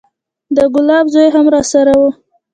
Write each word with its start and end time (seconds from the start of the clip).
د 0.55 0.57
ګلاب 0.73 1.05
زوى 1.13 1.27
هم 1.35 1.45
راسره 1.53 1.93
و. 1.99 2.01